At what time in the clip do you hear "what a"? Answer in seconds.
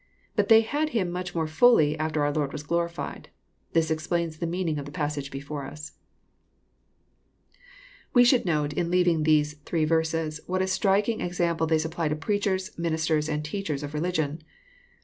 10.47-10.65